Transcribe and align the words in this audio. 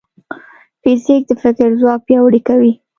فزیک 0.81 1.23
د 1.27 1.31
فکر 1.43 1.67
ځواک 1.79 2.01
پیاوړی 2.07 2.41
کوي. 2.47 2.73